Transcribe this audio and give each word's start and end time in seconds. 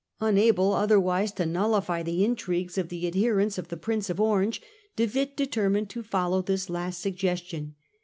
Unable 0.19 0.73
otherwise 0.73 1.31
to 1.33 1.45
nullify 1.45 2.01
the 2.01 2.25
intrigues 2.25 2.75
of 2.79 2.89
the 2.89 3.03
adhe 3.05 3.35
rents 3.37 3.59
of 3.59 3.67
the 3.67 3.77
Prince 3.77 4.09
of 4.09 4.19
Orange, 4.19 4.59
De 4.95 5.05
Witt 5.05 5.37
determined 5.37 5.91
to 5.91 5.99
The 5.99 6.05
Prince 6.05 6.09
follow 6.11 6.41
this 6.41 6.71
last 6.71 6.99
suggestion. 7.01 7.75